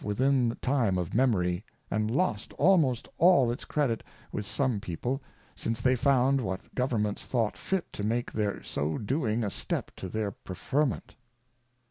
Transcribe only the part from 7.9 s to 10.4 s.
to make their so doing a step to their